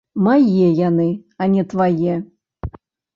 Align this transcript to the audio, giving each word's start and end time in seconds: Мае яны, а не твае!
Мае 0.27 0.69
яны, 0.87 1.05
а 1.45 1.47
не 1.53 1.63
твае! 1.73 2.15